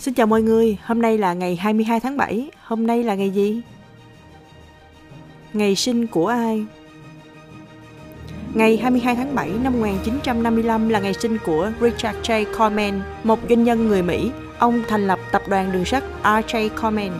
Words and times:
Xin 0.00 0.14
chào 0.14 0.26
mọi 0.26 0.42
người, 0.42 0.76
hôm 0.84 1.02
nay 1.02 1.18
là 1.18 1.32
ngày 1.32 1.56
22 1.56 2.00
tháng 2.00 2.16
7. 2.16 2.50
Hôm 2.64 2.86
nay 2.86 3.02
là 3.02 3.14
ngày 3.14 3.30
gì? 3.30 3.60
Ngày 5.52 5.76
sinh 5.76 6.06
của 6.06 6.26
ai? 6.26 6.64
Ngày 8.54 8.76
22 8.76 9.16
tháng 9.16 9.34
7 9.34 9.50
năm 9.62 9.72
1955 9.72 10.88
là 10.88 11.00
ngày 11.00 11.14
sinh 11.14 11.38
của 11.46 11.70
Richard 11.80 12.18
J. 12.18 12.44
Coleman, 12.58 13.02
một 13.24 13.38
doanh 13.48 13.64
nhân 13.64 13.88
người 13.88 14.02
Mỹ. 14.02 14.30
Ông 14.58 14.82
thành 14.88 15.06
lập 15.06 15.18
tập 15.32 15.42
đoàn 15.48 15.72
đường 15.72 15.84
sắt 15.84 16.04
R.J. 16.22 16.68
Coleman. 16.68 17.12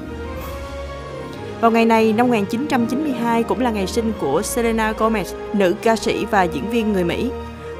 Vào 1.60 1.70
ngày 1.70 1.84
này 1.84 2.12
năm 2.12 2.26
1992 2.26 3.42
cũng 3.42 3.60
là 3.60 3.70
ngày 3.70 3.86
sinh 3.86 4.12
của 4.20 4.42
Selena 4.42 4.92
Gomez, 4.92 5.36
nữ 5.52 5.74
ca 5.82 5.96
sĩ 5.96 6.24
và 6.24 6.42
diễn 6.42 6.70
viên 6.70 6.92
người 6.92 7.04
Mỹ. 7.04 7.30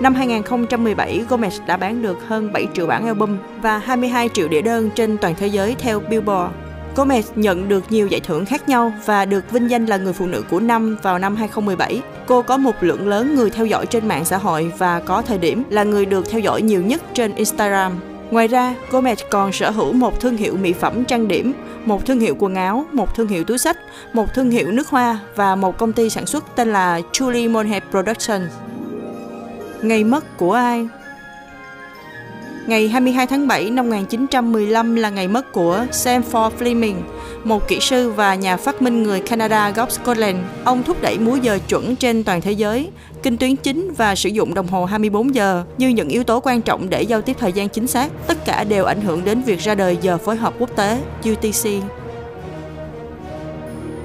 Năm 0.01 0.15
2017, 0.15 1.25
Gomez 1.29 1.67
đã 1.67 1.77
bán 1.77 2.03
được 2.03 2.19
hơn 2.29 2.53
7 2.53 2.67
triệu 2.75 2.87
bản 2.87 3.07
album 3.07 3.39
và 3.63 3.79
22 3.79 4.29
triệu 4.35 4.49
đĩa 4.49 4.63
đơn 4.63 4.91
trên 4.95 5.19
toàn 5.19 5.35
thế 5.39 5.47
giới 5.47 5.75
theo 5.79 6.01
Billboard. 6.01 6.55
Gomez 6.97 7.23
nhận 7.35 7.69
được 7.69 7.85
nhiều 7.91 8.07
giải 8.07 8.21
thưởng 8.21 8.45
khác 8.45 8.69
nhau 8.69 8.93
và 9.07 9.25
được 9.25 9.51
vinh 9.51 9.71
danh 9.71 9.87
là 9.87 9.97
người 9.97 10.13
phụ 10.13 10.27
nữ 10.27 10.45
của 10.51 10.61
năm 10.61 10.97
vào 11.03 11.19
năm 11.19 11.37
2017. 11.37 12.03
Cô 12.27 12.43
có 12.43 12.57
một 12.57 12.73
lượng 12.81 13.09
lớn 13.09 13.35
người 13.35 13.51
theo 13.51 13.67
dõi 13.67 13.87
trên 13.87 14.09
mạng 14.09 14.25
xã 14.25 14.37
hội 14.37 14.73
và 14.79 15.01
có 15.01 15.23
thời 15.23 15.39
điểm 15.39 15.63
là 15.71 15.85
người 15.85 16.07
được 16.07 16.31
theo 16.31 16.41
dõi 16.41 16.63
nhiều 16.63 16.83
nhất 16.83 17.03
trên 17.15 17.35
Instagram. 17.35 17.93
Ngoài 18.31 18.49
ra, 18.49 18.75
Gomez 18.91 19.17
còn 19.31 19.53
sở 19.53 19.71
hữu 19.71 19.93
một 19.93 20.21
thương 20.21 20.37
hiệu 20.37 20.57
mỹ 20.57 20.73
phẩm 20.73 21.05
trang 21.05 21.29
điểm, 21.29 21.53
một 21.85 22.07
thương 22.07 22.21
hiệu 22.21 22.37
quần 22.39 22.55
áo, 22.55 22.87
một 22.93 23.15
thương 23.17 23.29
hiệu 23.29 23.45
túi 23.45 23.59
sách, 23.59 23.77
một 24.13 24.35
thương 24.35 24.51
hiệu 24.51 24.73
nước 24.73 24.89
hoa 24.89 25.19
và 25.37 25.57
một 25.57 25.79
công 25.79 25.93
ty 25.93 26.11
sản 26.11 26.27
xuất 26.27 26.45
tên 26.57 26.73
là 26.73 27.01
Julie 27.13 27.51
Monhead 27.51 27.83
Productions. 27.91 28.70
Ngày 29.83 30.05
mất 30.05 30.37
của 30.37 30.53
ai? 30.53 30.87
Ngày 32.67 32.89
22 32.89 33.27
tháng 33.27 33.49
7 33.49 33.71
năm 33.71 33.91
1915 33.91 34.97
là 34.97 35.11
ngày 35.11 35.29
mất 35.29 35.53
của 35.53 35.87
Sanford 35.91 36.51
Fleming, 36.59 36.95
một 37.45 37.69
kỹ 37.69 37.79
sư 37.81 38.11
và 38.11 38.35
nhà 38.35 38.57
phát 38.57 38.83
minh 38.83 39.03
người 39.03 39.21
Canada 39.21 39.71
gốc 39.71 39.91
Scotland. 39.91 40.39
Ông 40.65 40.83
thúc 40.83 41.03
đẩy 41.03 41.19
múa 41.19 41.37
giờ 41.37 41.59
chuẩn 41.69 41.97
trên 41.97 42.25
toàn 42.25 42.41
thế 42.41 42.53
giới, 42.53 42.91
kinh 43.23 43.37
tuyến 43.37 43.57
chính 43.57 43.95
và 43.95 44.15
sử 44.15 44.29
dụng 44.29 44.55
đồng 44.55 44.67
hồ 44.67 44.85
24 44.85 45.35
giờ 45.35 45.65
như 45.79 45.89
những 45.89 46.09
yếu 46.09 46.25
tố 46.25 46.41
quan 46.41 46.63
trọng 46.63 46.91
để 46.91 47.03
giao 47.03 47.23
tiếp 47.23 47.37
thời 47.41 47.53
gian 47.53 47.69
chính 47.69 47.87
xác. 47.87 48.09
Tất 48.27 48.45
cả 48.45 48.65
đều 48.65 48.85
ảnh 48.85 49.01
hưởng 49.01 49.25
đến 49.25 49.43
việc 49.43 49.61
ra 49.61 49.75
đời 49.75 49.99
giờ 50.03 50.19
phối 50.19 50.37
hợp 50.37 50.55
quốc 50.59 50.77
tế 50.77 50.99
UTC. 51.33 52.00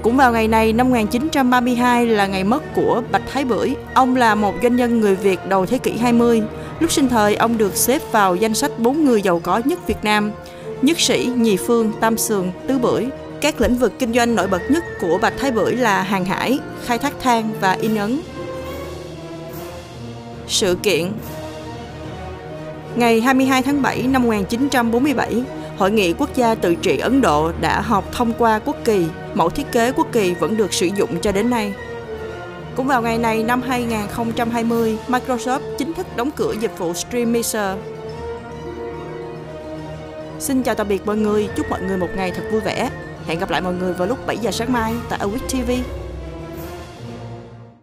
Cũng 0.06 0.16
vào 0.16 0.32
ngày 0.32 0.48
này 0.48 0.72
năm 0.72 0.88
1932 0.88 2.06
là 2.06 2.26
ngày 2.26 2.44
mất 2.44 2.74
của 2.74 3.02
Bạch 3.12 3.22
Thái 3.32 3.44
Bưởi. 3.44 3.74
Ông 3.94 4.16
là 4.16 4.34
một 4.34 4.54
doanh 4.62 4.76
nhân 4.76 5.00
người 5.00 5.14
Việt 5.14 5.40
đầu 5.48 5.66
thế 5.66 5.78
kỷ 5.78 5.96
20. 5.96 6.42
Lúc 6.80 6.92
sinh 6.92 7.08
thời, 7.08 7.34
ông 7.34 7.58
được 7.58 7.76
xếp 7.76 8.02
vào 8.12 8.36
danh 8.36 8.54
sách 8.54 8.78
4 8.78 9.04
người 9.04 9.22
giàu 9.22 9.40
có 9.42 9.62
nhất 9.64 9.86
Việt 9.86 9.96
Nam. 10.02 10.30
Nhất 10.82 11.00
sĩ, 11.00 11.30
nhì 11.36 11.56
phương, 11.56 11.92
tam 12.00 12.16
sườn, 12.16 12.50
tứ 12.68 12.78
bưởi. 12.78 13.06
Các 13.40 13.60
lĩnh 13.60 13.76
vực 13.76 13.92
kinh 13.98 14.12
doanh 14.12 14.34
nổi 14.34 14.46
bật 14.46 14.62
nhất 14.70 14.84
của 15.00 15.18
Bạch 15.22 15.34
Thái 15.38 15.50
Bưởi 15.50 15.72
là 15.72 16.02
hàng 16.02 16.24
hải, 16.24 16.58
khai 16.84 16.98
thác 16.98 17.12
than 17.20 17.50
và 17.60 17.72
in 17.72 17.96
ấn. 17.96 18.20
Sự 20.48 20.76
kiện 20.82 21.12
Ngày 22.96 23.20
22 23.20 23.62
tháng 23.62 23.82
7 23.82 24.02
năm 24.02 24.22
1947, 24.22 25.42
Hội 25.78 25.90
nghị 25.90 26.12
quốc 26.12 26.34
gia 26.34 26.54
tự 26.54 26.74
trị 26.74 26.98
Ấn 26.98 27.20
Độ 27.20 27.52
đã 27.60 27.80
họp 27.80 28.12
thông 28.12 28.32
qua 28.38 28.58
quốc 28.58 28.76
kỳ, 28.84 29.06
mẫu 29.34 29.50
thiết 29.50 29.72
kế 29.72 29.92
quốc 29.92 30.06
kỳ 30.12 30.34
vẫn 30.34 30.56
được 30.56 30.72
sử 30.72 30.86
dụng 30.86 31.20
cho 31.20 31.32
đến 31.32 31.50
nay. 31.50 31.74
Cũng 32.76 32.86
vào 32.86 33.02
ngày 33.02 33.18
này 33.18 33.42
năm 33.42 33.62
2020, 33.62 34.98
Microsoft 35.08 35.60
chính 35.78 35.94
thức 35.94 36.06
đóng 36.16 36.30
cửa 36.36 36.54
dịch 36.60 36.78
vụ 36.78 36.94
Streameaser. 36.94 37.78
Xin 40.38 40.62
chào 40.62 40.74
tạm 40.74 40.88
biệt 40.88 41.06
mọi 41.06 41.16
người, 41.16 41.48
chúc 41.56 41.70
mọi 41.70 41.80
người 41.82 41.96
một 41.96 42.08
ngày 42.16 42.30
thật 42.30 42.42
vui 42.52 42.60
vẻ. 42.60 42.90
Hẹn 43.26 43.38
gặp 43.38 43.50
lại 43.50 43.60
mọi 43.60 43.74
người 43.74 43.92
vào 43.92 44.08
lúc 44.08 44.26
7 44.26 44.38
giờ 44.38 44.50
sáng 44.50 44.72
mai 44.72 44.94
tại 45.08 45.18
Awit 45.18 45.64
TV. 45.64 45.70